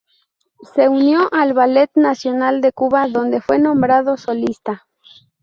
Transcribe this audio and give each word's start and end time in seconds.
Se 0.73 0.89
unió 0.89 1.29
al 1.31 1.53
Ballet 1.53 1.91
Nacional 1.93 2.61
de 2.61 2.71
Cuba 2.73 3.07
donde 3.07 3.39
fue 3.39 3.59
nombrado 3.59 4.17
solista. 4.17 4.87